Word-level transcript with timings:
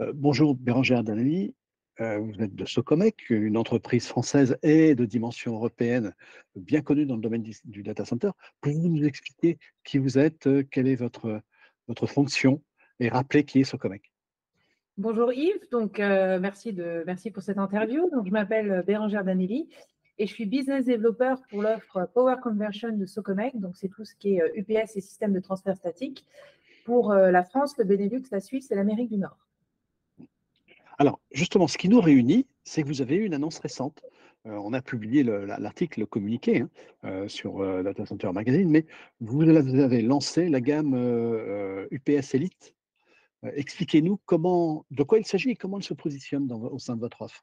Euh, 0.00 0.12
bonjour 0.14 0.54
Bérangère 0.54 1.04
Danelli, 1.04 1.54
euh, 2.00 2.18
vous 2.18 2.42
êtes 2.42 2.54
de 2.54 2.64
Socomec, 2.64 3.28
une 3.28 3.58
entreprise 3.58 4.06
française 4.06 4.56
et 4.62 4.94
de 4.94 5.04
dimension 5.04 5.54
européenne 5.54 6.14
bien 6.56 6.80
connue 6.80 7.04
dans 7.04 7.16
le 7.16 7.20
domaine 7.20 7.42
du, 7.42 7.82
data 7.82 8.06
center. 8.06 8.30
Pouvez-vous 8.62 8.88
nous 8.88 9.04
expliquer 9.04 9.58
qui 9.84 9.98
vous 9.98 10.16
êtes, 10.16 10.46
euh, 10.46 10.62
quelle 10.70 10.88
est 10.88 10.96
votre, 10.96 11.42
votre 11.86 12.06
fonction 12.06 12.62
et 12.98 13.10
rappeler 13.10 13.44
qui 13.44 13.60
est 13.60 13.64
Socomec? 13.64 14.10
Bonjour 14.96 15.32
Yves, 15.32 15.68
donc 15.70 15.98
merci, 15.98 16.72
de, 16.72 17.04
merci 17.06 17.30
pour 17.30 17.42
cette 17.42 17.56
interview. 17.56 18.10
Donc, 18.10 18.26
je 18.26 18.32
m'appelle 18.32 18.82
Bérangère 18.86 19.24
Danelli 19.24 19.68
et 20.18 20.26
je 20.26 20.32
suis 20.32 20.44
business 20.44 20.84
developer 20.84 21.34
pour 21.48 21.62
l'offre 21.62 22.06
Power 22.12 22.36
Conversion 22.42 22.94
de 22.94 23.06
Socomec. 23.06 23.58
Donc, 23.58 23.76
c'est 23.76 23.88
tout 23.88 24.04
ce 24.04 24.14
qui 24.14 24.36
est 24.36 24.52
UPS 24.56 24.96
et 24.96 25.00
système 25.00 25.32
de 25.32 25.40
transfert 25.40 25.76
statique 25.76 26.26
pour 26.84 27.14
la 27.14 27.44
France, 27.44 27.78
le 27.78 27.84
Benelux, 27.84 28.24
la 28.30 28.40
Suisse 28.40 28.70
et 28.70 28.74
l'Amérique 28.74 29.10
du 29.10 29.16
Nord. 29.16 29.38
Alors, 31.00 31.18
justement, 31.32 31.66
ce 31.66 31.78
qui 31.78 31.88
nous 31.88 31.98
réunit, 32.02 32.46
c'est 32.62 32.82
que 32.82 32.86
vous 32.86 33.00
avez 33.00 33.16
eu 33.16 33.24
une 33.24 33.32
annonce 33.32 33.58
récente. 33.58 34.02
Euh, 34.44 34.50
on 34.62 34.74
a 34.74 34.82
publié 34.82 35.22
l'article 35.22 36.04
communiqué 36.04 36.60
hein, 36.60 36.68
euh, 37.04 37.26
sur 37.26 37.62
euh, 37.62 37.82
Data 37.82 38.04
Center 38.04 38.30
Magazine, 38.34 38.68
mais 38.68 38.84
vous 39.18 39.40
avez 39.48 40.02
lancé 40.02 40.50
la 40.50 40.60
gamme 40.60 40.94
UPS 41.90 42.34
Elite. 42.34 42.74
Expliquez-nous 43.42 44.20
de 44.90 45.02
quoi 45.02 45.18
il 45.18 45.24
s'agit 45.24 45.52
et 45.52 45.56
comment 45.56 45.78
elle 45.78 45.84
se 45.84 45.94
positionne 45.94 46.52
au 46.52 46.78
sein 46.78 46.96
de 46.96 47.00
votre 47.00 47.22
offre. 47.22 47.42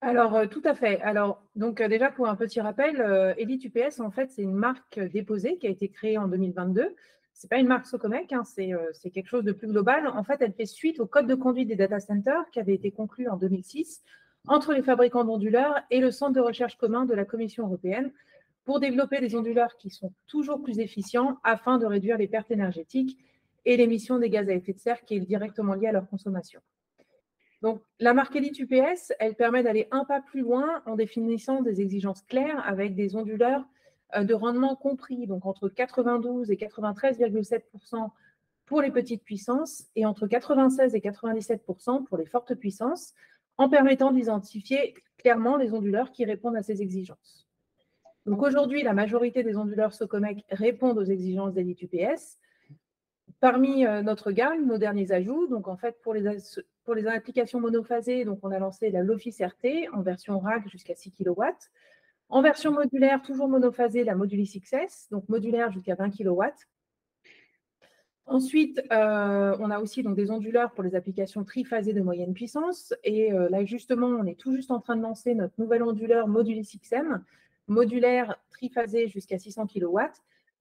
Alors, 0.00 0.48
tout 0.48 0.62
à 0.64 0.74
fait. 0.74 1.02
Alors, 1.02 1.42
donc 1.56 1.82
déjà 1.82 2.10
pour 2.10 2.28
un 2.28 2.36
petit 2.36 2.62
rappel, 2.62 3.34
Elite 3.36 3.66
UPS, 3.66 4.00
en 4.00 4.10
fait, 4.10 4.30
c'est 4.30 4.40
une 4.40 4.54
marque 4.54 4.98
déposée 4.98 5.58
qui 5.58 5.66
a 5.66 5.70
été 5.70 5.90
créée 5.90 6.16
en 6.16 6.28
2022 6.28 6.96
c'est 7.40 7.48
pas 7.48 7.56
une 7.56 7.68
marque 7.68 7.86
Socomec, 7.86 8.34
hein, 8.34 8.42
euh, 8.58 8.90
c'est 8.92 9.08
quelque 9.08 9.28
chose 9.28 9.44
de 9.44 9.52
plus 9.52 9.66
global. 9.66 10.06
En 10.08 10.22
fait, 10.22 10.42
elle 10.42 10.52
fait 10.52 10.66
suite 10.66 11.00
au 11.00 11.06
code 11.06 11.26
de 11.26 11.34
conduite 11.34 11.68
des 11.68 11.74
data 11.74 11.98
centers 11.98 12.44
qui 12.52 12.60
avait 12.60 12.74
été 12.74 12.90
conclu 12.90 13.30
en 13.30 13.38
2006 13.38 14.02
entre 14.46 14.74
les 14.74 14.82
fabricants 14.82 15.24
d'onduleurs 15.24 15.80
et 15.90 16.00
le 16.00 16.10
centre 16.10 16.34
de 16.34 16.40
recherche 16.40 16.76
commun 16.76 17.06
de 17.06 17.14
la 17.14 17.24
Commission 17.24 17.64
européenne 17.64 18.12
pour 18.66 18.78
développer 18.78 19.20
des 19.20 19.34
onduleurs 19.34 19.78
qui 19.78 19.88
sont 19.88 20.12
toujours 20.26 20.62
plus 20.62 20.80
efficients 20.80 21.38
afin 21.42 21.78
de 21.78 21.86
réduire 21.86 22.18
les 22.18 22.28
pertes 22.28 22.50
énergétiques 22.50 23.16
et 23.64 23.78
l'émission 23.78 24.18
des 24.18 24.28
gaz 24.28 24.46
à 24.50 24.52
effet 24.52 24.74
de 24.74 24.78
serre 24.78 25.02
qui 25.06 25.14
est 25.14 25.20
directement 25.20 25.72
liée 25.72 25.86
à 25.86 25.92
leur 25.92 26.06
consommation. 26.10 26.60
Donc, 27.62 27.80
la 28.00 28.12
marque 28.12 28.36
Elite 28.36 28.58
UPS, 28.58 29.14
elle 29.18 29.34
permet 29.34 29.62
d'aller 29.62 29.88
un 29.92 30.04
pas 30.04 30.20
plus 30.20 30.42
loin 30.42 30.82
en 30.84 30.94
définissant 30.94 31.62
des 31.62 31.80
exigences 31.80 32.20
claires 32.20 32.62
avec 32.66 32.94
des 32.94 33.16
onduleurs 33.16 33.64
de 34.16 34.34
rendement 34.34 34.76
compris, 34.76 35.26
donc 35.26 35.46
entre 35.46 35.68
92 35.68 36.50
et 36.50 36.56
93,7 36.56 37.62
pour 38.66 38.82
les 38.82 38.90
petites 38.90 39.24
puissances 39.24 39.84
et 39.96 40.06
entre 40.06 40.26
96 40.26 40.94
et 40.94 41.00
97% 41.00 42.04
pour 42.04 42.16
les 42.16 42.26
fortes 42.26 42.54
puissances, 42.54 43.14
en 43.58 43.68
permettant 43.68 44.12
d'identifier 44.12 44.94
clairement 45.18 45.56
les 45.56 45.74
onduleurs 45.74 46.12
qui 46.12 46.24
répondent 46.24 46.56
à 46.56 46.62
ces 46.62 46.80
exigences. 46.80 47.48
Donc 48.26 48.42
aujourd'hui, 48.42 48.82
la 48.82 48.92
majorité 48.92 49.42
des 49.42 49.56
onduleurs 49.56 49.92
Socomec 49.92 50.44
répondent 50.50 50.98
aux 50.98 51.04
exigences 51.04 51.52
d'Elite 51.52 51.82
UPS. 51.82 52.38
Parmi 53.40 53.86
euh, 53.86 54.02
notre 54.02 54.30
gamme, 54.32 54.66
nos 54.66 54.78
derniers 54.78 55.12
ajouts, 55.12 55.46
donc 55.46 55.66
en 55.68 55.76
fait 55.76 56.00
pour 56.02 56.14
les, 56.14 57.06
applications 57.06 57.60
monophasées, 57.60 58.24
donc 58.24 58.38
on 58.42 58.50
a 58.50 58.58
lancé 58.58 58.90
la 58.90 59.02
Lofis 59.02 59.36
RT 59.40 59.88
en 59.92 60.02
version 60.02 60.38
rack 60.38 60.68
jusqu'à 60.68 60.94
6 60.94 61.12
kW. 61.12 61.42
En 62.30 62.42
version 62.42 62.70
modulaire, 62.70 63.20
toujours 63.22 63.48
monophasée, 63.48 64.04
la 64.04 64.14
Modulis 64.14 64.60
XS, 64.62 65.08
donc 65.10 65.28
modulaire 65.28 65.72
jusqu'à 65.72 65.96
20 65.96 66.10
kW. 66.10 66.42
Ensuite, 68.26 68.80
euh, 68.92 69.56
on 69.58 69.68
a 69.72 69.80
aussi 69.80 70.04
donc, 70.04 70.14
des 70.14 70.30
onduleurs 70.30 70.70
pour 70.70 70.84
les 70.84 70.94
applications 70.94 71.42
triphasées 71.42 71.92
de 71.92 72.00
moyenne 72.00 72.32
puissance. 72.32 72.94
Et 73.02 73.32
euh, 73.32 73.48
là, 73.48 73.64
justement, 73.64 74.06
on 74.06 74.24
est 74.26 74.38
tout 74.38 74.54
juste 74.54 74.70
en 74.70 74.78
train 74.78 74.94
de 74.94 75.02
lancer 75.02 75.34
notre 75.34 75.54
nouvel 75.58 75.82
onduleur 75.82 76.28
Modulis 76.28 76.78
XM, 76.80 77.24
modulaire 77.66 78.36
triphasé 78.50 79.08
jusqu'à 79.08 79.36
600 79.36 79.66
kW, 79.66 79.98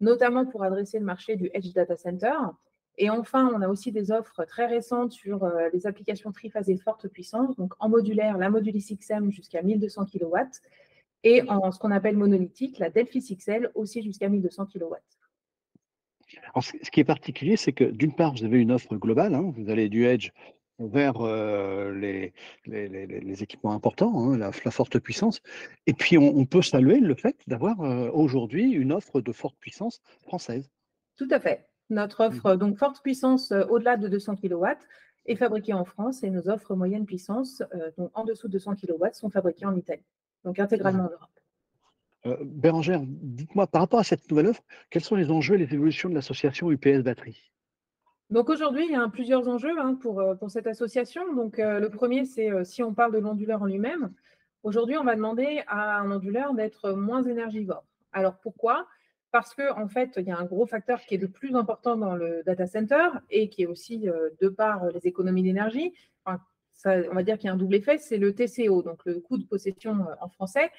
notamment 0.01 0.47
pour 0.47 0.63
adresser 0.63 0.97
le 0.97 1.05
marché 1.05 1.35
du 1.35 1.51
Edge 1.53 1.71
Data 1.73 1.95
Center. 1.95 2.33
Et 2.97 3.11
enfin, 3.11 3.51
on 3.53 3.61
a 3.61 3.67
aussi 3.67 3.91
des 3.91 4.11
offres 4.11 4.43
très 4.45 4.65
récentes 4.65 5.11
sur 5.11 5.43
euh, 5.43 5.69
les 5.71 5.85
applications 5.85 6.31
triphasées 6.31 6.77
forte 6.77 7.07
puissance. 7.07 7.55
Donc, 7.57 7.73
en 7.77 7.89
modulaire, 7.89 8.39
la 8.39 8.49
Modulis 8.49 8.97
XM 8.99 9.29
jusqu'à 9.29 9.61
1200 9.61 10.05
kW 10.05 10.35
et 11.23 11.43
en 11.49 11.71
ce 11.71 11.79
qu'on 11.79 11.91
appelle 11.91 12.17
monolithique, 12.17 12.79
la 12.79 12.89
Delphi 12.89 13.19
XL 13.19 13.71
aussi 13.75 14.01
jusqu'à 14.01 14.29
1200 14.29 14.67
kW. 14.67 14.95
Alors, 16.53 16.63
ce 16.63 16.91
qui 16.91 16.99
est 16.99 17.05
particulier, 17.05 17.57
c'est 17.57 17.73
que 17.73 17.83
d'une 17.83 18.13
part, 18.13 18.33
vous 18.33 18.43
avez 18.43 18.59
une 18.59 18.71
offre 18.71 18.95
globale, 18.95 19.33
hein, 19.33 19.51
vous 19.55 19.69
allez 19.69 19.89
du 19.89 20.05
Edge 20.05 20.31
vers 20.79 21.19
euh, 21.21 21.93
les, 21.93 22.33
les, 22.65 23.43
équipements 23.43 23.73
importants, 23.73 24.31
hein, 24.31 24.37
la, 24.37 24.51
forte 24.51 24.97
puissance, 24.99 25.41
et 25.87 25.93
puis 25.93 26.17
on, 26.17 26.45
peut 26.45 26.61
saluer 26.61 26.99
le 26.99 27.15
fait 27.15 27.35
d'avoir 27.47 27.81
euh, 27.81 28.09
aujourd'hui 28.13 28.71
une 28.71 28.93
offre 28.93 29.19
de 29.19 29.31
forte 29.33 29.57
puissance 29.59 30.01
française. 30.21 30.69
Tout 31.17 31.27
à 31.31 31.39
fait. 31.39 31.67
Notre 31.89 32.21
offre, 32.21 32.53
mmh. 32.53 32.57
donc 32.57 32.77
forte 32.77 33.01
puissance 33.01 33.51
euh, 33.51 33.65
au-delà 33.65 33.97
de 33.97 34.07
200 34.07 34.37
kW, 34.37 34.65
est 35.25 35.35
fabriquée 35.35 35.73
en 35.73 35.83
France 35.83 36.23
et 36.23 36.29
nos 36.29 36.47
offres 36.47 36.75
moyenne 36.75 37.05
puissance, 37.05 37.61
donc 37.97 38.09
en 38.13 38.23
dessous 38.23 38.47
de 38.47 38.53
200 38.53 38.75
kW, 38.75 39.05
sont 39.11 39.29
fabriquées 39.29 39.65
en 39.65 39.75
Italie 39.75 40.05
donc 40.43 40.59
intégralement 40.59 41.03
en 41.03 41.11
Europe. 41.11 41.29
Euh, 42.25 42.37
Bérangère, 42.41 43.01
dites-moi, 43.05 43.67
par 43.67 43.81
rapport 43.81 43.99
à 43.99 44.03
cette 44.03 44.29
nouvelle 44.29 44.47
offre, 44.47 44.63
quels 44.89 45.03
sont 45.03 45.15
les 45.15 45.31
enjeux 45.31 45.55
et 45.55 45.57
les 45.57 45.73
évolutions 45.73 46.09
de 46.09 46.15
l'association 46.15 46.71
UPS 46.71 47.01
Batterie? 47.03 47.51
Donc 48.29 48.49
aujourd'hui, 48.49 48.85
il 48.85 48.91
y 48.91 48.95
a 48.95 49.07
plusieurs 49.07 49.47
enjeux 49.47 49.79
hein, 49.79 49.95
pour, 49.95 50.19
euh, 50.19 50.35
pour, 50.35 50.51
cette 50.51 50.67
association. 50.67 51.33
Donc 51.33 51.59
euh, 51.59 51.79
le 51.79 51.89
premier, 51.89 52.25
c'est 52.25 52.63
si 52.65 52.83
on 52.83 52.93
parle 52.93 53.13
de 53.13 53.19
l'onduleur 53.19 53.61
en 53.61 53.65
lui-même, 53.65 54.11
aujourd'hui, 54.63 54.97
on 54.97 55.03
va 55.03 55.15
demander 55.15 55.63
à 55.67 55.99
un 55.99 56.11
onduleur 56.11 56.53
d'être 56.53 56.91
moins 56.91 57.23
énergivore. 57.23 57.85
Alors 58.11 58.37
pourquoi? 58.37 58.85
Parce 59.31 59.53
qu'en 59.53 59.83
en 59.83 59.87
fait, 59.87 60.13
il 60.17 60.27
y 60.27 60.31
a 60.31 60.37
un 60.37 60.45
gros 60.45 60.65
facteur 60.65 61.01
qui 61.01 61.15
est 61.15 61.19
de 61.19 61.27
plus 61.27 61.55
important 61.55 61.95
dans 61.95 62.15
le 62.15 62.41
data 62.45 62.65
center 62.65 63.09
et 63.29 63.47
qui 63.47 63.61
est 63.61 63.67
aussi 63.67 63.99
de 64.41 64.49
par 64.49 64.87
les 64.87 65.05
économies 65.05 65.43
d'énergie, 65.43 65.93
on 66.85 67.13
va 67.13 67.23
dire 67.23 67.37
qu'il 67.37 67.47
y 67.47 67.49
a 67.49 67.53
un 67.53 67.57
double 67.57 67.75
effet, 67.75 67.97
c'est 67.97 68.17
le 68.17 68.33
TCO, 68.33 68.81
donc 68.81 69.05
le 69.05 69.19
coût 69.19 69.37
de 69.37 69.45
possession 69.45 70.07
euh, 70.07 70.13
en 70.21 70.29
français. 70.29 70.71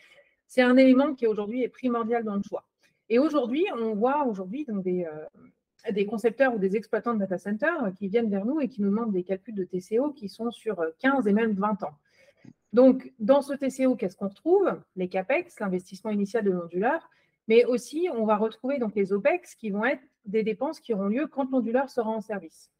C'est 0.46 0.62
un 0.62 0.76
élément 0.76 1.14
qui 1.14 1.26
aujourd'hui 1.26 1.62
est 1.62 1.68
primordial 1.68 2.24
dans 2.24 2.36
le 2.36 2.42
choix. 2.42 2.64
Et 3.08 3.18
aujourd'hui, 3.18 3.66
on 3.76 3.94
voit 3.94 4.24
aujourd'hui 4.26 4.66
des, 4.68 5.04
euh, 5.04 5.92
des 5.92 6.06
concepteurs 6.06 6.54
ou 6.54 6.58
des 6.58 6.76
exploitants 6.76 7.14
de 7.14 7.18
data 7.20 7.38
centers 7.38 7.92
qui 7.98 8.08
viennent 8.08 8.30
vers 8.30 8.44
nous 8.44 8.60
et 8.60 8.68
qui 8.68 8.82
nous 8.82 8.90
demandent 8.90 9.12
des 9.12 9.24
calculs 9.24 9.54
de 9.54 9.64
TCO 9.64 10.12
qui 10.12 10.28
sont 10.28 10.50
sur 10.50 10.84
15 11.00 11.26
et 11.26 11.32
même 11.32 11.52
20 11.52 11.82
ans. 11.82 11.94
Donc, 12.72 13.12
dans 13.18 13.42
ce 13.42 13.52
TCO, 13.52 13.96
qu'est-ce 13.96 14.16
qu'on 14.16 14.28
retrouve? 14.28 14.80
Les 14.96 15.08
CAPEX, 15.08 15.58
l'investissement 15.58 16.10
initial 16.10 16.44
de 16.44 16.50
l'onduleur, 16.50 17.10
mais 17.48 17.64
aussi 17.64 18.08
on 18.14 18.24
va 18.24 18.36
retrouver 18.36 18.78
donc 18.78 18.94
les 18.94 19.12
OPEX 19.12 19.56
qui 19.56 19.70
vont 19.70 19.84
être 19.84 20.02
des 20.24 20.44
dépenses 20.44 20.78
qui 20.78 20.94
auront 20.94 21.08
lieu 21.08 21.26
quand 21.26 21.50
l'onduleur 21.50 21.90
sera 21.90 22.10
en 22.10 22.20
service. 22.20 22.70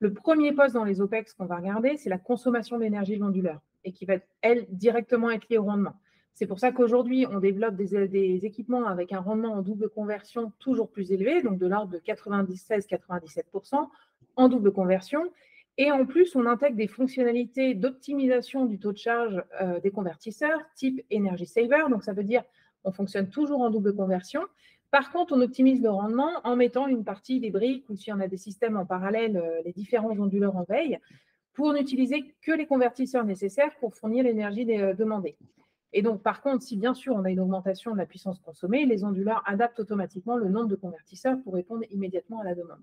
Le 0.00 0.14
premier 0.14 0.52
poste 0.52 0.74
dans 0.74 0.84
les 0.84 1.02
OPEX 1.02 1.34
qu'on 1.34 1.44
va 1.44 1.56
regarder, 1.56 1.98
c'est 1.98 2.08
la 2.08 2.18
consommation 2.18 2.78
d'énergie 2.78 3.16
de 3.16 3.20
l'onduleur 3.20 3.60
et 3.84 3.92
qui 3.92 4.06
va, 4.06 4.14
elle, 4.40 4.66
directement 4.70 5.30
être 5.30 5.48
liée 5.48 5.58
au 5.58 5.64
rendement. 5.64 5.94
C'est 6.34 6.46
pour 6.46 6.58
ça 6.58 6.72
qu'aujourd'hui, 6.72 7.26
on 7.30 7.38
développe 7.38 7.76
des, 7.76 8.46
équipements 8.46 8.86
avec 8.86 9.12
un 9.12 9.20
rendement 9.20 9.52
en 9.52 9.60
double 9.60 9.90
conversion 9.90 10.52
toujours 10.58 10.90
plus 10.90 11.12
élevé, 11.12 11.42
donc 11.42 11.58
de 11.58 11.66
l'ordre 11.66 11.92
de 11.92 11.98
96-97% 11.98 13.88
en 14.36 14.48
double 14.48 14.72
conversion. 14.72 15.30
Et 15.76 15.92
en 15.92 16.06
plus, 16.06 16.34
on 16.34 16.46
intègre 16.46 16.76
des 16.76 16.88
fonctionnalités 16.88 17.74
d'optimisation 17.74 18.64
du 18.64 18.78
taux 18.78 18.92
de 18.92 18.98
charge 18.98 19.42
euh, 19.60 19.80
des 19.80 19.90
convertisseurs 19.90 20.60
type 20.76 21.04
Energy 21.12 21.46
Saver. 21.46 21.84
Donc, 21.90 22.04
ça 22.04 22.14
veut 22.14 22.24
dire 22.24 22.42
on 22.84 22.92
fonctionne 22.92 23.28
toujours 23.28 23.60
en 23.60 23.68
double 23.68 23.94
conversion, 23.94 24.42
par 24.90 25.12
contre, 25.12 25.34
on 25.36 25.40
optimise 25.40 25.80
le 25.80 25.90
rendement 25.90 26.32
en 26.42 26.56
mettant 26.56 26.88
une 26.88 27.04
partie 27.04 27.38
des 27.38 27.50
briques 27.50 27.88
ou 27.88 27.96
si 27.96 28.12
on 28.12 28.18
a 28.18 28.26
des 28.26 28.36
systèmes 28.36 28.76
en 28.76 28.86
parallèle, 28.86 29.36
euh, 29.36 29.62
les 29.64 29.72
différents 29.72 30.10
onduleurs 30.10 30.56
en 30.56 30.64
veille, 30.64 30.98
pour 31.52 31.72
n'utiliser 31.72 32.34
que 32.42 32.52
les 32.52 32.66
convertisseurs 32.66 33.24
nécessaires 33.24 33.74
pour 33.78 33.94
fournir 33.94 34.24
l'énergie 34.24 34.66
euh, 34.72 34.94
demandée. 34.94 35.36
Et 35.92 36.02
donc, 36.02 36.22
par 36.22 36.40
contre, 36.42 36.62
si 36.62 36.76
bien 36.76 36.94
sûr 36.94 37.14
on 37.14 37.24
a 37.24 37.30
une 37.30 37.40
augmentation 37.40 37.92
de 37.92 37.98
la 37.98 38.06
puissance 38.06 38.40
consommée, 38.40 38.84
les 38.84 39.04
onduleurs 39.04 39.42
adaptent 39.46 39.80
automatiquement 39.80 40.36
le 40.36 40.48
nombre 40.48 40.68
de 40.68 40.76
convertisseurs 40.76 41.36
pour 41.42 41.54
répondre 41.54 41.84
immédiatement 41.90 42.40
à 42.40 42.44
la 42.44 42.54
demande. 42.54 42.80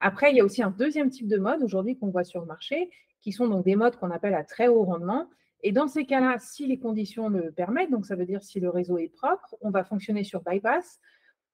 Après, 0.00 0.30
il 0.30 0.36
y 0.36 0.40
a 0.40 0.44
aussi 0.44 0.62
un 0.62 0.70
deuxième 0.70 1.10
type 1.10 1.28
de 1.28 1.38
mode 1.38 1.62
aujourd'hui 1.62 1.96
qu'on 1.96 2.10
voit 2.10 2.24
sur 2.24 2.40
le 2.40 2.46
marché, 2.46 2.90
qui 3.20 3.32
sont 3.32 3.48
donc 3.48 3.64
des 3.64 3.76
modes 3.76 3.96
qu'on 3.96 4.10
appelle 4.10 4.34
à 4.34 4.44
très 4.44 4.68
haut 4.68 4.84
rendement. 4.84 5.28
Et 5.62 5.72
dans 5.72 5.88
ces 5.88 6.04
cas-là, 6.04 6.36
si 6.38 6.66
les 6.66 6.78
conditions 6.78 7.28
le 7.28 7.50
permettent, 7.52 7.90
donc 7.90 8.04
ça 8.04 8.16
veut 8.16 8.26
dire 8.26 8.42
si 8.42 8.60
le 8.60 8.68
réseau 8.68 8.98
est 8.98 9.08
propre, 9.08 9.56
on 9.62 9.70
va 9.70 9.82
fonctionner 9.82 10.24
sur 10.24 10.42
bypass, 10.42 11.00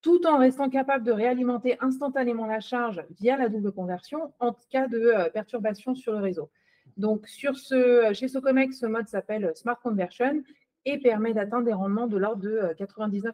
tout 0.02 0.26
en 0.26 0.38
restant 0.38 0.70
capable 0.70 1.04
de 1.04 1.12
réalimenter 1.12 1.76
instantanément 1.80 2.46
la 2.46 2.60
charge 2.60 3.04
via 3.18 3.36
la 3.36 3.48
double 3.48 3.72
conversion 3.72 4.32
en 4.40 4.54
cas 4.70 4.88
de 4.88 4.98
euh, 4.98 5.28
perturbation 5.30 5.94
sur 5.94 6.12
le 6.12 6.20
réseau. 6.20 6.50
Donc, 6.96 7.26
sur 7.26 7.56
ce, 7.56 8.10
chez 8.14 8.28
Socomex, 8.28 8.78
ce 8.78 8.86
mode 8.86 9.08
s'appelle 9.08 9.52
Smart 9.54 9.78
Conversion 9.80 10.42
et 10.84 10.98
permet 10.98 11.34
d'atteindre 11.34 11.64
des 11.64 11.72
rendements 11.72 12.06
de 12.06 12.16
l'ordre 12.16 12.42
de 12.42 12.74
99%. 12.78 13.32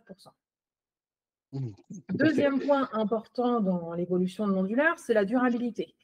Euh, 1.54 1.58
mmh, 1.58 1.72
Deuxième 2.14 2.60
point 2.60 2.88
important 2.92 3.60
dans 3.60 3.92
l'évolution 3.94 4.46
de 4.46 4.52
l'onduleur, 4.52 4.98
c'est 4.98 5.14
la 5.14 5.24
durabilité. 5.24 5.94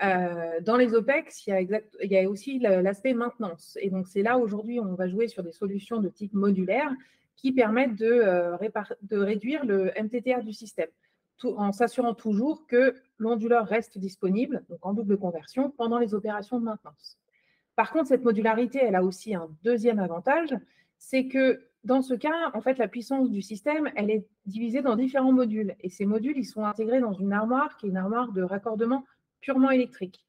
dans 0.00 0.76
les 0.76 0.94
OPEX, 0.94 1.46
il 1.46 1.50
y 1.50 1.52
a, 1.52 1.60
exact, 1.60 1.96
il 2.02 2.12
y 2.12 2.18
a 2.18 2.28
aussi 2.28 2.58
l'aspect 2.58 3.14
maintenance. 3.14 3.78
Et 3.80 3.90
donc, 3.90 4.06
c'est 4.06 4.22
là 4.22 4.38
aujourd'hui, 4.38 4.78
on 4.78 4.94
va 4.94 5.08
jouer 5.08 5.26
sur 5.28 5.42
des 5.42 5.52
solutions 5.52 6.00
de 6.00 6.08
type 6.08 6.34
modulaire 6.34 6.94
qui 7.36 7.52
permettent 7.52 7.96
de, 7.96 8.56
de 9.02 9.18
réduire 9.18 9.64
le 9.64 9.92
MTTR 10.00 10.42
du 10.42 10.52
système, 10.52 10.88
en 11.42 11.72
s'assurant 11.72 12.14
toujours 12.14 12.66
que 12.66 12.94
l'onduleur 13.18 13.66
reste 13.66 13.98
disponible, 13.98 14.64
donc 14.68 14.78
en 14.82 14.94
double 14.94 15.18
conversion, 15.18 15.70
pendant 15.70 15.98
les 15.98 16.14
opérations 16.14 16.58
de 16.58 16.64
maintenance. 16.64 17.18
Par 17.76 17.90
contre, 17.90 18.08
cette 18.08 18.22
modularité, 18.22 18.78
elle 18.82 18.94
a 18.94 19.02
aussi 19.02 19.34
un 19.34 19.48
deuxième 19.62 19.98
avantage, 19.98 20.54
c'est 20.98 21.26
que 21.26 21.60
dans 21.82 22.00
ce 22.00 22.14
cas, 22.14 22.50
en 22.54 22.62
fait, 22.62 22.78
la 22.78 22.88
puissance 22.88 23.30
du 23.30 23.42
système, 23.42 23.90
elle 23.94 24.10
est 24.10 24.26
divisée 24.46 24.80
dans 24.80 24.96
différents 24.96 25.32
modules. 25.32 25.76
Et 25.80 25.90
ces 25.90 26.06
modules, 26.06 26.38
ils 26.38 26.46
sont 26.46 26.64
intégrés 26.64 27.00
dans 27.00 27.12
une 27.12 27.32
armoire 27.32 27.76
qui 27.76 27.86
est 27.86 27.90
une 27.90 27.98
armoire 27.98 28.32
de 28.32 28.42
raccordement 28.42 29.04
purement 29.40 29.70
électrique. 29.70 30.24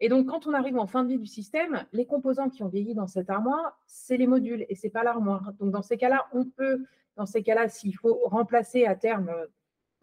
Et 0.00 0.08
donc, 0.08 0.26
quand 0.26 0.46
on 0.46 0.54
arrive 0.54 0.76
en 0.78 0.86
fin 0.86 1.04
de 1.04 1.08
vie 1.08 1.18
du 1.18 1.26
système, 1.26 1.84
les 1.92 2.06
composants 2.06 2.50
qui 2.50 2.62
ont 2.62 2.68
vieilli 2.68 2.94
dans 2.94 3.06
cette 3.06 3.30
armoire, 3.30 3.80
c'est 3.86 4.16
les 4.16 4.26
modules 4.26 4.66
et 4.68 4.74
ce 4.74 4.86
n'est 4.86 4.90
pas 4.90 5.04
l'armoire. 5.04 5.52
Donc, 5.60 5.70
dans 5.70 5.82
ces 5.82 5.96
cas-là, 5.96 6.26
on 6.32 6.44
peut, 6.44 6.84
dans 7.16 7.26
ces 7.26 7.42
cas-là, 7.42 7.68
s'il 7.68 7.96
faut 7.96 8.20
remplacer 8.24 8.86
à 8.86 8.96
terme 8.96 9.30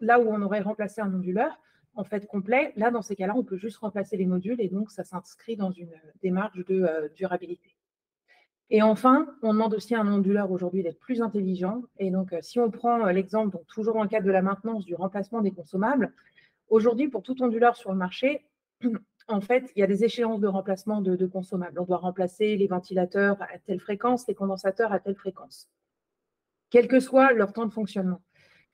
là 0.00 0.18
où 0.18 0.28
on 0.28 0.42
aurait 0.42 0.60
remplacé 0.60 1.00
un 1.00 1.12
onduleur, 1.14 1.58
en 1.94 2.04
fait 2.04 2.26
complet, 2.26 2.72
là, 2.76 2.90
dans 2.90 3.02
ces 3.02 3.16
cas-là, 3.16 3.34
on 3.36 3.44
peut 3.44 3.56
juste 3.56 3.78
remplacer 3.78 4.16
les 4.16 4.26
modules 4.26 4.60
et 4.60 4.68
donc 4.68 4.90
ça 4.90 5.04
s'inscrit 5.04 5.56
dans 5.56 5.70
une 5.70 5.92
démarche 6.22 6.56
de 6.56 6.82
euh, 6.82 7.08
durabilité. 7.14 7.76
Et 8.70 8.80
enfin, 8.80 9.26
on 9.42 9.52
demande 9.52 9.74
aussi 9.74 9.94
à 9.94 10.00
un 10.00 10.10
onduleur 10.10 10.50
aujourd'hui 10.50 10.82
d'être 10.82 10.98
plus 10.98 11.20
intelligent. 11.20 11.82
Et 11.98 12.10
donc, 12.10 12.32
euh, 12.32 12.38
si 12.40 12.58
on 12.58 12.70
prend 12.70 13.06
euh, 13.06 13.12
l'exemple, 13.12 13.52
donc 13.52 13.66
toujours 13.66 13.94
dans 13.94 14.02
le 14.02 14.08
cadre 14.08 14.26
de 14.26 14.32
la 14.32 14.40
maintenance 14.40 14.86
du 14.86 14.94
remplacement 14.94 15.42
des 15.42 15.50
consommables, 15.50 16.14
aujourd'hui, 16.68 17.08
pour 17.08 17.22
tout 17.22 17.42
onduleur 17.42 17.76
sur 17.76 17.92
le 17.92 17.98
marché, 17.98 18.46
en 19.32 19.40
fait, 19.40 19.72
il 19.74 19.80
y 19.80 19.82
a 19.82 19.86
des 19.86 20.04
échéances 20.04 20.40
de 20.40 20.46
remplacement 20.46 21.00
de, 21.00 21.26
consommables. 21.26 21.78
On 21.80 21.84
doit 21.84 21.96
remplacer 21.96 22.56
les 22.56 22.66
ventilateurs 22.66 23.40
à 23.42 23.58
telle 23.58 23.80
fréquence, 23.80 24.26
les 24.28 24.34
condensateurs 24.34 24.92
à 24.92 25.00
telle 25.00 25.16
fréquence, 25.16 25.68
quel 26.70 26.88
que 26.88 27.00
soit 27.00 27.32
leur 27.32 27.52
temps 27.52 27.66
de 27.66 27.72
fonctionnement. 27.72 28.22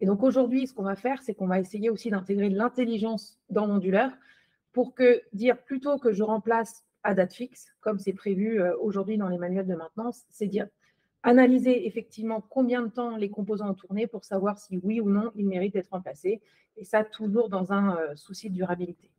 Et 0.00 0.06
donc 0.06 0.22
aujourd'hui, 0.22 0.66
ce 0.66 0.75
qu'on 0.75 0.84
va 0.84 0.96
faire, 0.96 1.22
c'est 1.22 1.34
qu'on 1.34 1.46
va 1.46 1.58
essayer 1.58 1.90
aussi 1.90 2.10
d'intégrer 2.10 2.49
l'intelligence 2.49 3.38
dans 3.50 3.66
l'onduleur 3.66 4.12
pour 4.72 4.94
que 4.94 5.22
dire 5.32 5.58
plutôt 5.58 5.99
que 5.99 6.12
je 6.12 6.22
remplace 6.22 6.84
à 7.02 7.14
date 7.14 7.32
fixe, 7.32 7.69
comme 7.81 7.99
c'est 7.99 8.12
prévu 8.12 8.61
euh, 8.61 8.76
aujourd'hui 8.81 9.16
dans 9.16 9.28
les 9.28 9.38
manuels 9.38 9.66
de 9.66 9.75
maintenance, 9.75 10.25
c'est 10.28 10.46
dire 10.46 10.69
analyser 11.22 11.87
effectivement 11.87 12.40
combien 12.40 12.82
de 12.82 12.88
temps 12.88 13.16
les 13.16 13.31
composants 13.31 13.70
ont 13.70 13.75
tourné 13.75 14.06
pour 14.06 14.25
savoir 14.25 14.58
si 14.58 14.78
oui 14.82 15.00
ou 15.00 15.11
non 15.11 15.32
ils 15.34 15.46
méritent 15.46 15.75
d'être 15.75 15.90
remplacés, 15.90 16.40
et 16.76 16.84
ça 16.84 17.04
toujours 17.04 17.49
dans 17.49 17.72
un 17.72 17.96
euh, 17.96 18.16
souci 18.16 18.50
de 18.50 18.54
durabilité. 18.54 19.11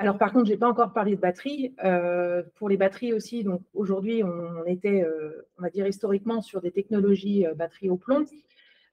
Alors 0.00 0.16
par 0.16 0.32
contre, 0.32 0.46
je 0.46 0.52
n'ai 0.52 0.56
pas 0.56 0.68
encore 0.68 0.92
parlé 0.92 1.14
de 1.14 1.20
batterie. 1.20 1.74
Euh, 1.84 2.42
pour 2.54 2.70
les 2.70 2.78
batteries 2.78 3.12
aussi, 3.12 3.44
donc 3.44 3.60
aujourd'hui, 3.74 4.24
on, 4.24 4.64
était, 4.64 5.06
on 5.58 5.62
va 5.62 5.68
dire 5.68 5.86
historiquement, 5.86 6.40
sur 6.40 6.62
des 6.62 6.70
technologies 6.70 7.44
batteries 7.54 7.90
au 7.90 7.96
plomb. 7.96 8.24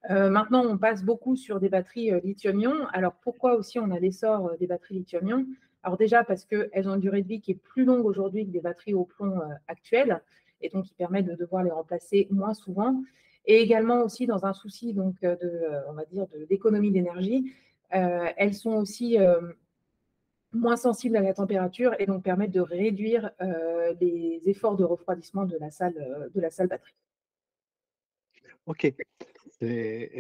maintenant, 0.10 0.66
on 0.66 0.78
passe 0.78 1.04
beaucoup 1.04 1.38
sur 1.38 1.62
des 1.62 1.70
batteries 1.70 2.12
lithium-ion. 2.24 2.88
Alors 2.92 3.14
pourquoi 3.24 3.56
aussi 3.56 3.80
on 3.80 3.90
a 3.92 4.00
l'essor 4.00 4.52
des 4.60 4.68
batteries 4.68 4.96
lithium-ion? 4.96 5.46
Alors 5.88 5.98
déjà 5.98 6.26
parce 6.26 6.44
qu'elles 6.44 6.90
ont 6.90 6.96
une 6.96 7.00
durée 7.00 7.22
de 7.22 7.28
vie 7.30 7.40
qui 7.40 7.52
est 7.52 7.62
plus 7.64 7.86
longue 7.86 8.06
aujourd'hui 8.06 8.46
que 8.46 8.52
des 8.52 8.60
batteries 8.60 8.94
au 8.94 9.06
plomb 9.06 9.40
euh, 9.40 9.54
actuelles, 9.70 10.22
et 10.60 10.68
donc 10.68 10.84
qui 10.84 10.94
permet 10.94 11.24
de 11.24 11.34
devoir 11.34 11.64
les 11.64 11.72
remplacer 11.72 12.28
moins 12.30 12.54
souvent. 12.54 13.02
Et 13.46 13.62
également 13.62 14.04
aussi 14.04 14.28
dans 14.28 14.46
un 14.46 14.52
souci 14.52 14.94
donc 14.94 15.16
euh, 15.24 15.38
de, 15.38 15.48
euh, 15.48 15.80
on 15.90 15.94
va 15.94 16.04
dire, 16.04 16.26
d'économie 16.50 16.92
d'énergie, 16.92 17.54
elles 17.90 18.54
sont 18.54 18.74
aussi 18.74 19.18
moins 20.54 20.78
sensibles 20.78 21.18
à 21.18 21.22
la 21.22 21.34
température 21.34 21.96
et 22.00 22.06
donc 22.06 22.24
permettent 22.24 22.52
de 22.52 22.62
réduire 22.62 23.32
les 24.00 24.42
efforts 24.46 24.76
de 24.76 24.84
refroidissement 24.84 25.46
de 25.46 25.58
la 25.58 25.72
salle, 25.72 26.30
de 26.34 26.42
la 26.42 26.50
salle 26.50 26.68
batterie. 26.68 26.96
Ok. 28.66 28.94
Mais 29.62 30.12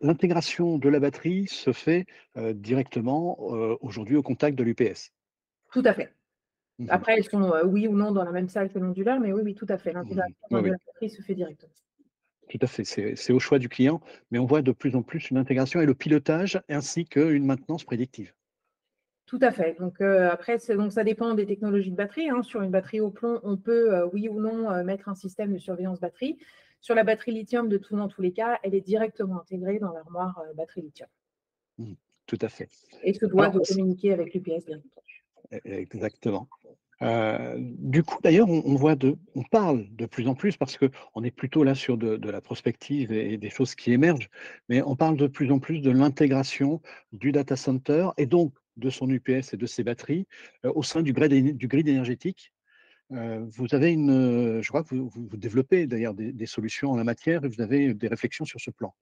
l'intégration 0.00 0.78
de 0.78 0.88
la 0.88 1.00
batterie 1.00 1.46
se 1.46 1.72
fait 1.72 2.06
directement 2.36 3.38
aujourd'hui 3.80 4.16
au 4.16 4.22
contact 4.22 4.58
de 4.58 4.64
l'UPS. 4.64 5.12
Tout 5.72 5.82
à 5.84 5.94
fait. 5.94 6.12
Mmh 6.78 6.86
Après, 6.88 7.16
elles 7.16 7.24
sont 7.24 7.52
oui 7.66 7.86
ou 7.86 7.94
non 7.94 8.12
dans 8.12 8.24
la 8.24 8.32
même 8.32 8.48
salle 8.48 8.72
que 8.72 8.78
l'onduleur, 8.78 9.20
mais 9.20 9.32
oui, 9.32 9.42
oui, 9.44 9.54
tout 9.54 9.66
à 9.68 9.78
fait. 9.78 9.92
Mmh 9.92 9.96
l'intégration 9.96 10.34
de 10.50 10.56
la 10.56 10.76
batterie 10.86 11.10
se 11.10 11.22
fait 11.22 11.34
directement. 11.34 11.72
Tout 12.48 12.58
à 12.60 12.66
fait, 12.66 12.84
c'est 12.84 13.32
au 13.32 13.38
choix 13.38 13.58
du 13.58 13.68
client, 13.68 14.00
mais 14.30 14.38
on 14.38 14.44
voit 14.44 14.62
de 14.62 14.72
plus 14.72 14.96
en 14.96 15.02
plus 15.02 15.30
une 15.30 15.38
intégration 15.38 15.80
et 15.80 15.86
le 15.86 15.94
pilotage 15.94 16.60
ainsi 16.68 17.04
qu'une 17.04 17.46
maintenance 17.46 17.84
prédictive. 17.84 18.34
Tout 19.32 19.38
à 19.40 19.50
fait. 19.50 19.78
Donc 19.80 19.98
après, 20.02 20.58
donc 20.76 20.92
ça 20.92 21.04
dépend 21.04 21.32
des 21.32 21.46
technologies 21.46 21.90
de 21.90 21.96
batterie. 21.96 22.28
Hein. 22.28 22.42
Sur 22.42 22.60
une 22.60 22.70
batterie 22.70 23.00
au 23.00 23.10
plomb, 23.10 23.40
on 23.42 23.56
peut 23.56 24.04
oui 24.12 24.28
ou 24.28 24.38
non 24.38 24.84
mettre 24.84 25.08
un 25.08 25.14
système 25.14 25.54
de 25.54 25.58
surveillance 25.58 26.00
batterie. 26.00 26.36
Sur 26.82 26.96
la 26.96 27.04
batterie 27.04 27.30
lithium, 27.30 27.68
de 27.68 27.78
tout 27.78 27.96
dans 27.96 28.08
tous 28.08 28.22
les 28.22 28.32
cas, 28.32 28.58
elle 28.64 28.74
est 28.74 28.80
directement 28.80 29.40
intégrée 29.40 29.78
dans 29.78 29.92
l'armoire 29.92 30.40
euh, 30.40 30.52
batterie 30.54 30.82
lithium. 30.82 31.08
Mmh, 31.78 31.92
tout 32.26 32.38
à 32.42 32.48
fait. 32.48 32.68
Et 33.04 33.14
se 33.14 33.24
doit 33.24 33.50
de 33.50 33.60
communiquer 33.60 34.12
avec 34.12 34.34
l'UPS, 34.34 34.66
bien 34.66 34.78
entendu. 34.78 35.24
E, 35.52 35.58
exactement. 35.64 36.48
Euh, 37.02 37.56
du 37.58 38.02
coup, 38.02 38.18
d'ailleurs, 38.22 38.48
on, 38.48 38.74
voit 38.74 38.96
de, 38.96 39.16
on 39.36 39.44
parle 39.44 39.86
de 39.94 40.06
plus 40.06 40.26
en 40.26 40.34
plus 40.34 40.56
parce 40.56 40.76
qu'on 40.76 41.22
est 41.22 41.30
plutôt 41.30 41.62
là 41.62 41.76
sur 41.76 41.96
de, 41.96 42.30
la 42.30 42.40
prospective 42.40 43.12
et, 43.12 43.36
des 43.36 43.50
choses 43.50 43.76
qui 43.76 43.92
émergent, 43.92 44.28
mais 44.68 44.82
on 44.82 44.96
parle 44.96 45.16
de 45.16 45.28
plus 45.28 45.52
en 45.52 45.60
plus 45.60 45.80
de 45.80 45.90
l'intégration 45.90 46.80
du 47.12 47.30
data 47.30 47.54
center 47.56 48.08
et 48.18 48.26
donc 48.26 48.52
de 48.76 48.90
son 48.90 49.08
UPS 49.10 49.52
et 49.52 49.56
de 49.56 49.66
ses 49.66 49.84
batteries 49.84 50.26
euh, 50.64 50.72
au 50.74 50.82
sein 50.82 51.02
du 51.02 51.12
grid, 51.12 51.88
énergétique 51.88 52.52
euh, 53.12 53.44
vous 53.50 53.66
avez 53.72 53.92
une, 53.92 54.10
euh, 54.10 54.62
je 54.62 54.68
crois 54.68 54.82
que 54.82 54.94
vous, 54.94 55.36
développez 55.36 55.86
d'ailleurs 55.86 56.14
des, 56.14 56.46
solutions 56.46 56.92
en 56.92 56.96
la 56.96 57.04
matière 57.04 57.44
et 57.44 57.48
vous 57.48 57.60
avez 57.60 57.92
des 57.92 58.08
réflexions 58.08 58.46
sur 58.46 58.58
ce 58.58 58.70
plan. 58.70 58.94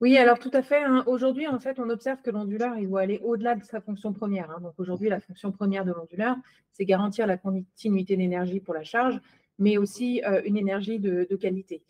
Oui, 0.00 0.18
alors 0.18 0.38
tout 0.38 0.50
à 0.52 0.62
fait. 0.62 0.82
Hein. 0.82 1.02
Aujourd'hui, 1.06 1.46
en 1.46 1.58
fait, 1.58 1.78
on 1.78 1.88
observe 1.88 2.20
que 2.20 2.30
l'onduleur, 2.30 2.76
il 2.76 2.88
doit 2.88 3.00
aller 3.00 3.20
au-delà 3.22 3.54
de 3.54 3.64
sa 3.64 3.80
fonction 3.80 4.12
première. 4.12 4.50
Hein. 4.50 4.60
Donc 4.60 4.74
aujourd'hui, 4.76 5.08
la 5.08 5.18
fonction 5.18 5.50
première 5.50 5.86
de 5.86 5.92
l'onduleur, 5.92 6.36
c'est 6.72 6.84
garantir 6.84 7.26
la 7.26 7.38
continuité 7.38 8.16
d'énergie 8.16 8.60
pour 8.60 8.74
la 8.74 8.84
charge, 8.84 9.18
mais 9.58 9.78
aussi 9.78 10.22
une 10.44 10.58
énergie 10.58 10.98
de, 10.98 11.24
qualité. 11.40 11.82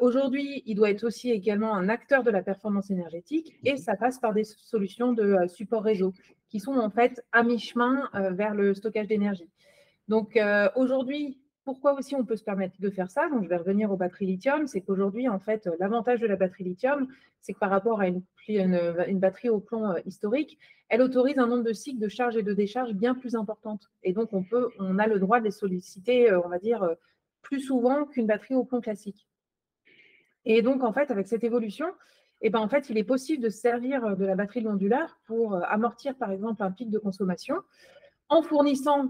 Aujourd'hui, 0.00 0.62
il 0.66 0.74
doit 0.74 0.90
être 0.90 1.04
aussi 1.04 1.30
également 1.30 1.74
un 1.74 1.88
acteur 1.88 2.22
de 2.22 2.30
la 2.30 2.42
performance 2.42 2.90
énergétique 2.90 3.54
et 3.64 3.76
ça 3.76 3.96
passe 3.96 4.18
par 4.18 4.32
des 4.32 4.44
solutions 4.44 5.12
de 5.12 5.46
support 5.46 5.82
réseau 5.82 6.12
qui 6.48 6.60
sont 6.60 6.74
en 6.74 6.90
fait 6.90 7.24
à 7.32 7.42
mi-chemin 7.42 8.08
vers 8.32 8.54
le 8.54 8.74
stockage 8.74 9.08
d'énergie. 9.08 9.48
Donc 10.08 10.36
euh, 10.36 10.68
aujourd'hui, 10.76 11.38
pourquoi 11.64 11.94
aussi 11.94 12.14
on 12.14 12.24
peut 12.24 12.36
se 12.36 12.44
permettre 12.44 12.80
de 12.80 12.90
faire 12.90 13.10
ça? 13.10 13.28
Donc 13.28 13.44
je 13.44 13.48
vais 13.48 13.56
revenir 13.56 13.90
aux 13.90 13.96
batteries 13.96 14.26
lithium, 14.26 14.66
c'est 14.66 14.80
qu'aujourd'hui, 14.80 15.28
en 15.28 15.38
fait, 15.38 15.68
l'avantage 15.78 16.20
de 16.20 16.26
la 16.26 16.36
batterie 16.36 16.64
lithium, 16.64 17.06
c'est 17.40 17.52
que 17.52 17.58
par 17.58 17.70
rapport 17.70 18.00
à 18.00 18.08
une, 18.08 18.22
batterie 19.18 19.48
au 19.48 19.60
plomb 19.60 19.90
euh, 19.90 20.00
historique, 20.04 20.58
elle 20.88 21.02
autorise 21.02 21.38
un 21.38 21.46
nombre 21.46 21.64
de 21.64 21.72
cycles 21.72 22.00
de 22.00 22.08
charge 22.08 22.36
et 22.36 22.42
de 22.42 22.52
décharge 22.52 22.92
bien 22.92 23.14
plus 23.14 23.36
importante. 23.36 23.90
Et 24.02 24.12
donc 24.12 24.32
on 24.32 24.42
peut, 24.42 24.70
on 24.78 24.98
a 24.98 25.06
le 25.06 25.18
droit 25.18 25.38
de 25.38 25.44
les 25.44 25.50
solliciter, 25.50 26.30
euh, 26.30 26.40
on 26.44 26.48
va 26.48 26.58
dire, 26.58 26.86
plus 27.42 27.60
souvent 27.60 28.04
qu'une 28.04 28.26
batterie 28.26 28.54
au 28.54 28.64
plomb 28.64 28.80
classique. 28.80 29.26
Et 30.44 30.62
donc 30.62 30.82
en 30.82 30.92
fait, 30.92 31.10
avec 31.10 31.26
cette 31.28 31.44
évolution, 31.44 31.86
eh 32.40 32.50
ben, 32.50 32.58
en 32.58 32.68
fait, 32.68 32.90
il 32.90 32.98
est 32.98 33.04
possible 33.04 33.42
de 33.42 33.48
servir 33.48 34.16
de 34.16 34.24
la 34.24 34.34
batterie 34.34 34.62
l'onduleur 34.62 35.20
pour 35.26 35.54
amortir, 35.64 36.16
par 36.16 36.32
exemple, 36.32 36.62
un 36.62 36.72
pic 36.72 36.90
de 36.90 36.98
consommation 36.98 37.56
en 38.28 38.42
fournissant 38.42 39.08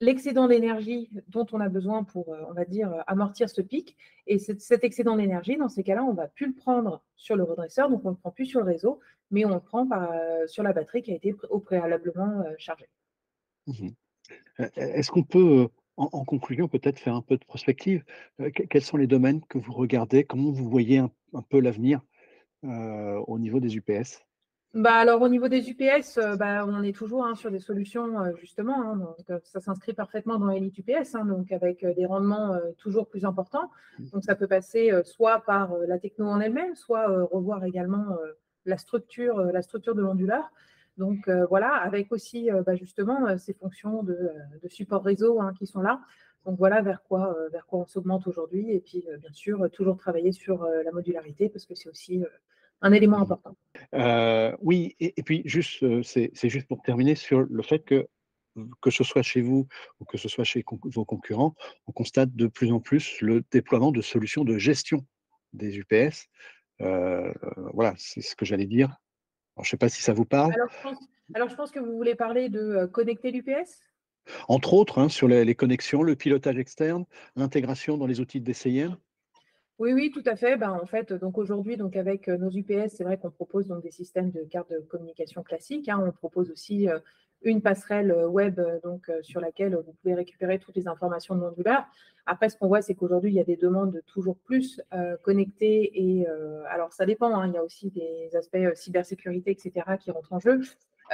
l'excédent 0.00 0.48
d'énergie 0.48 1.10
dont 1.28 1.46
on 1.52 1.60
a 1.60 1.68
besoin 1.68 2.04
pour, 2.04 2.32
euh, 2.34 2.42
on 2.48 2.52
va 2.52 2.64
dire, 2.64 2.92
euh, 2.92 3.00
amortir 3.06 3.48
ce 3.48 3.62
pic. 3.62 3.96
Et 4.26 4.38
cet 4.38 4.84
excédent 4.84 5.16
d'énergie, 5.16 5.56
dans 5.56 5.68
ces 5.68 5.82
cas-là, 5.82 6.04
on 6.04 6.12
ne 6.12 6.16
va 6.16 6.28
plus 6.28 6.46
le 6.46 6.54
prendre 6.54 7.02
sur 7.16 7.36
le 7.36 7.44
redresseur, 7.44 7.90
donc 7.90 8.04
on 8.04 8.10
ne 8.10 8.14
le 8.14 8.18
prend 8.18 8.30
plus 8.30 8.46
sur 8.46 8.60
le 8.60 8.66
réseau, 8.66 9.00
mais 9.30 9.44
on 9.44 9.54
le 9.54 9.60
prend 9.60 9.88
euh, 9.90 10.46
sur 10.46 10.62
la 10.62 10.72
batterie 10.72 11.02
qui 11.02 11.12
a 11.12 11.14
été 11.14 11.34
au 11.50 11.58
préalablement 11.60 12.44
chargée. 12.58 12.88
Mmh 13.66 13.90
est-ce 14.76 15.10
qu'on 15.10 15.24
peut, 15.24 15.68
en, 15.96 16.24
conclusion, 16.24 16.68
peut-être 16.68 16.98
faire 16.98 17.14
un 17.14 17.22
peu 17.22 17.36
de 17.36 17.44
prospective 17.44 18.04
Quels 18.70 18.82
sont 18.82 18.96
les 18.96 19.06
domaines 19.06 19.42
que 19.42 19.58
vous 19.58 19.72
regardez? 19.72 20.24
Comment 20.24 20.50
vous 20.50 20.68
voyez 20.68 20.98
un, 20.98 21.10
peu 21.48 21.60
l'avenir 21.60 22.00
au 22.62 23.38
niveau 23.38 23.60
des 23.60 23.76
UPS 23.76 24.24
bah, 24.74 24.94
alors, 24.94 25.22
au 25.22 25.28
niveau 25.28 25.46
des 25.46 25.70
UPS, 25.70 26.18
euh, 26.18 26.34
bah, 26.34 26.66
on 26.66 26.82
est 26.82 26.94
toujours 26.94 27.24
hein, 27.24 27.36
sur 27.36 27.48
des 27.48 27.60
solutions, 27.60 28.20
euh, 28.20 28.32
justement. 28.40 28.82
Hein, 28.82 28.96
donc, 28.96 29.30
euh, 29.30 29.38
ça 29.44 29.60
s'inscrit 29.60 29.92
parfaitement 29.92 30.36
dans 30.36 30.50
Elite 30.50 30.76
UPS, 30.78 31.14
hein, 31.14 31.24
donc 31.26 31.52
avec 31.52 31.86
des 31.86 32.06
rendements 32.06 32.58
toujours 32.78 33.08
plus 33.08 33.24
importants. 33.24 33.70
Mmh. 34.00 34.06
Donc, 34.12 34.24
ça 34.24 34.34
peut 34.34 34.48
passer 34.48 34.90
soit 35.04 35.44
par 35.46 35.76
la 35.86 36.00
techno 36.00 36.26
en 36.26 36.40
elle-même, 36.40 36.74
soit 36.74 37.06
revoir 37.30 37.64
également 37.64 38.18
la, 38.66 38.76
structure, 38.76 39.40
la 39.40 39.62
structure 39.62 39.94
de 39.94 40.02
l'onduleur. 40.02 40.50
Donc, 40.96 41.28
voilà, 41.48 41.74
avec 41.74 42.12
aussi 42.12 42.50
bah, 42.66 42.76
justement 42.76 43.36
ces 43.38 43.54
fonctions 43.54 44.02
de, 44.02 44.30
support 44.68 45.02
réseau 45.04 45.40
qui 45.58 45.66
sont 45.66 45.80
là. 45.80 46.00
Donc, 46.46 46.58
voilà 46.58 46.82
vers 46.82 47.02
quoi, 47.02 47.36
vers 47.50 47.66
quoi 47.66 47.80
on 47.80 47.86
s'augmente 47.86 48.26
aujourd'hui. 48.26 48.70
Et 48.70 48.80
puis, 48.80 49.04
bien 49.20 49.32
sûr, 49.32 49.68
toujours 49.72 49.96
travailler 49.96 50.32
sur 50.32 50.64
la 50.64 50.92
modularité 50.92 51.48
parce 51.48 51.66
que 51.66 51.74
c'est 51.74 51.88
aussi 51.88 52.22
un 52.80 52.92
élément 52.92 53.18
Mmh. 53.18 53.22
important. 53.22 53.56
Oui 54.60 54.94
et 55.00 55.14
et 55.16 55.22
puis 55.22 55.42
juste, 55.44 55.84
c'est 56.02 56.48
juste 56.48 56.68
pour 56.68 56.82
terminer 56.82 57.14
sur 57.14 57.40
le 57.40 57.62
fait 57.62 57.80
que, 57.80 58.06
que 58.80 58.90
ce 58.90 59.02
soit 59.04 59.22
chez 59.22 59.40
vous 59.40 59.66
ou 60.00 60.04
que 60.04 60.18
ce 60.18 60.28
soit 60.28 60.44
chez 60.44 60.64
vos 60.68 61.04
concurrents, 61.04 61.54
on 61.86 61.92
constate 61.92 62.34
de 62.34 62.46
plus 62.46 62.72
en 62.72 62.80
plus 62.80 63.20
le 63.20 63.42
déploiement 63.50 63.90
de 63.90 64.02
solutions 64.02 64.44
de 64.44 64.58
gestion 64.58 65.04
des 65.52 65.78
UPS. 65.78 66.28
Voilà, 66.78 67.94
c'est 67.96 68.20
ce 68.20 68.36
que 68.36 68.44
j'allais 68.44 68.66
dire. 68.66 68.96
Alors 69.56 69.64
je 69.64 69.70
sais 69.70 69.76
pas 69.76 69.88
si 69.88 70.02
ça 70.02 70.12
vous 70.12 70.24
parle? 70.24 70.52
Alors 70.52 70.68
je 70.70 70.80
pense 70.82 70.98
alors 71.32 71.48
je 71.48 71.54
pense 71.56 71.70
que 71.70 71.78
vous 71.80 71.96
voulez 71.96 72.14
parler 72.14 72.48
de, 72.48 72.60
heu, 72.60 72.86
connecter 72.86 73.30
l'UPS? 73.30 73.80
Entre 74.48 74.72
autres, 74.72 74.98
hein, 75.00 75.08
sur 75.08 75.28
les 75.28 75.44
les 75.44 75.54
connexions, 75.54 76.02
le 76.02 76.16
pilotage 76.16 76.56
externe, 76.58 77.04
l'intégration 77.36 77.98
dans 77.98 78.06
les 78.06 78.20
outils 78.20 78.40
de 78.40 78.44
DCIM? 78.52 78.96
Oui, 79.80 79.92
oui, 79.92 80.10
tout 80.12 80.22
à 80.26 80.36
fait. 80.36 80.56
Ben, 80.56 80.70
en 80.70 80.86
fait, 80.86 81.12
donc 81.12 81.36
aujourd'hui, 81.36 81.76
donc 81.76 81.96
avec, 81.96 82.28
heu, 82.28 82.36
nos 82.36 82.50
UPS, 82.50 82.94
c'est 82.96 83.02
vrai 83.04 83.18
qu'on 83.18 83.30
propose 83.30 83.66
donc 83.66 83.82
des 83.82 83.90
systèmes 83.90 84.30
de 84.30 84.44
cartes 84.44 84.70
de 84.70 84.78
communication 84.78 85.42
classiques, 85.42 85.88
hein. 85.88 86.00
On 86.06 86.12
propose 86.12 86.50
aussi, 86.50 86.88
heu, 86.88 87.00
une 87.44 87.62
passerelle, 87.62 88.10
heu, 88.10 88.26
web, 88.26 88.58
heu, 88.58 88.80
donc 88.82 89.08
heu, 89.08 89.22
sur 89.22 89.40
laquelle 89.40 89.76
vous 89.76 89.92
pouvez 90.02 90.14
récupérer 90.14 90.58
toutes 90.58 90.76
les 90.76 90.88
informations 90.88 91.34
de 91.34 91.40
l'onduleur. 91.40 91.86
Après, 92.26 92.48
ce 92.48 92.56
qu'on 92.56 92.68
voit, 92.68 92.82
c'est 92.82 92.94
qu'aujourd'hui, 92.94 93.30
il 93.30 93.34
y 93.34 93.40
a 93.40 93.44
des 93.44 93.56
demandes 93.56 93.92
de 93.92 94.00
toujours 94.00 94.38
plus, 94.38 94.80
connectées 95.22 95.90
et 95.94 96.26
alors 96.70 96.90
ça 96.90 97.04
dépend, 97.04 97.38
hein, 97.38 97.48
il 97.48 97.52
y 97.52 97.58
a 97.58 97.62
aussi 97.62 97.90
des 97.90 98.34
aspects, 98.34 98.56
cybersécurité 98.74 99.50
et 99.50 99.58
cetera 99.58 99.98
qui 99.98 100.10
rentrent 100.10 100.32
en 100.32 100.38
jeu. 100.38 100.62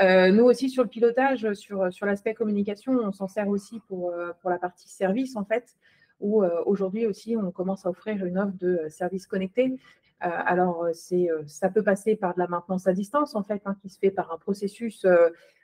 Nous 0.00 0.44
aussi 0.44 0.70
sur 0.70 0.84
le 0.84 0.88
pilotage, 0.88 1.52
sur, 1.54 1.92
sur 1.92 2.06
l'aspect 2.06 2.32
communication, 2.34 2.92
on 2.92 3.10
s'en 3.10 3.26
sert 3.26 3.48
aussi 3.48 3.80
pour, 3.88 4.14
pour 4.40 4.50
la 4.50 4.58
partie 4.60 4.88
service 4.88 5.34
en 5.34 5.44
fait, 5.44 5.74
où, 6.20 6.42
heu, 6.42 6.50
aujourd'hui 6.66 7.06
aussi 7.06 7.36
on 7.36 7.50
commence 7.50 7.86
à 7.86 7.90
offrir 7.90 8.24
une 8.24 8.38
offre 8.38 8.56
de, 8.58 8.86
services 8.88 9.26
connectés. 9.26 9.66
Heu, 9.66 10.28
alors, 10.46 10.86
c'est, 10.92 11.28
ça 11.46 11.70
peut 11.70 11.82
passer 11.82 12.16
par 12.16 12.34
de 12.34 12.40
la 12.40 12.46
maintenance 12.46 12.86
à 12.86 12.92
distance 12.92 13.34
en 13.34 13.42
fait, 13.42 13.62
hein, 13.64 13.76
qui 13.80 13.88
se 13.88 13.98
fait 13.98 14.10
par 14.10 14.32
un 14.32 14.38
processus, 14.38 15.06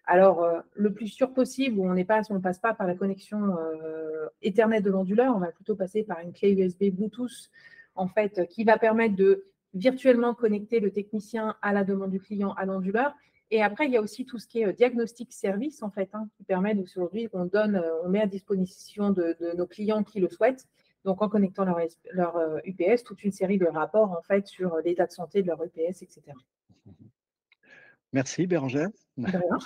alors, 0.08 0.46
le 0.74 0.92
plus 0.92 1.08
sûr 1.08 1.32
possible, 1.32 1.80
où 1.80 1.90
on 1.90 1.96
on 1.96 2.40
passe 2.40 2.58
pas 2.60 2.74
par 2.74 2.86
la 2.86 2.94
connexion, 2.94 3.56
Ethernet 4.40 4.80
de 4.80 4.90
l'onduleur, 4.90 5.34
on 5.34 5.40
va 5.40 5.48
plutôt 5.48 5.74
passer 5.74 6.04
par 6.04 6.20
une 6.20 6.32
clé 6.32 6.52
USB 6.52 6.94
Bluetooth 6.94 7.50
en 7.96 8.06
fait, 8.06 8.46
qui 8.48 8.64
va 8.64 8.78
permettre 8.78 9.16
de 9.16 9.46
virtuellement 9.74 10.34
connecter 10.34 10.80
le 10.80 10.90
technicien 10.90 11.56
à 11.62 11.72
la 11.72 11.84
demande 11.84 12.10
du 12.10 12.20
client 12.20 12.52
à 12.54 12.64
l'onduleur 12.64 13.14
et 13.50 13.62
après, 13.62 13.86
il 13.86 13.92
y 13.92 13.96
a 13.96 14.00
aussi 14.00 14.26
tout 14.26 14.38
ce 14.38 14.46
qui 14.46 14.60
est 14.60 14.72
diagnostic 14.72 15.32
service, 15.32 15.82
en 15.82 15.90
fait, 15.90 16.10
hein, 16.14 16.28
qui 16.36 16.44
permet 16.44 16.76
aujourd'hui 16.78 17.28
qu'on 17.28 17.44
donne, 17.44 17.82
on 18.04 18.08
met 18.08 18.20
à 18.20 18.26
disposition 18.26 19.10
de, 19.10 19.36
de, 19.40 19.56
nos 19.56 19.66
clients 19.66 20.02
qui 20.02 20.20
le 20.20 20.28
souhaitent, 20.28 20.66
donc 21.04 21.22
en 21.22 21.28
connectant 21.28 21.64
leur, 21.64 21.78
leur 22.12 22.60
UPS, 22.64 23.04
toute 23.04 23.22
une 23.22 23.32
série 23.32 23.58
de 23.58 23.66
rapports, 23.66 24.10
en 24.12 24.22
fait, 24.22 24.46
sur 24.46 24.76
l'état 24.84 25.06
de 25.06 25.12
santé 25.12 25.42
de 25.42 25.46
leur 25.46 25.62
UPS, 25.62 26.02
etc. 26.02 26.22
Merci 28.12 28.46
Bérangère. 28.46 28.88
De 29.16 29.26
rien. 29.26 29.58